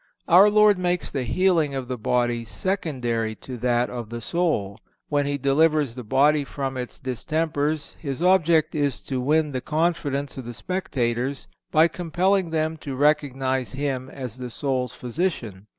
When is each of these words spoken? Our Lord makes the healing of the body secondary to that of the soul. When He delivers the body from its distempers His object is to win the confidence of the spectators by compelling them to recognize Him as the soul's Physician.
Our 0.27 0.49
Lord 0.49 0.79
makes 0.79 1.11
the 1.11 1.25
healing 1.25 1.75
of 1.75 1.87
the 1.87 1.95
body 1.95 2.43
secondary 2.43 3.35
to 3.35 3.55
that 3.57 3.91
of 3.91 4.09
the 4.09 4.19
soul. 4.19 4.79
When 5.09 5.27
He 5.27 5.37
delivers 5.37 5.93
the 5.93 6.03
body 6.03 6.43
from 6.43 6.75
its 6.75 6.99
distempers 6.99 7.93
His 7.99 8.19
object 8.19 8.73
is 8.73 8.99
to 9.01 9.21
win 9.21 9.51
the 9.51 9.61
confidence 9.61 10.39
of 10.39 10.45
the 10.45 10.55
spectators 10.55 11.47
by 11.69 11.87
compelling 11.87 12.49
them 12.49 12.77
to 12.77 12.95
recognize 12.95 13.73
Him 13.73 14.09
as 14.09 14.39
the 14.39 14.49
soul's 14.49 14.95
Physician. 14.95 15.67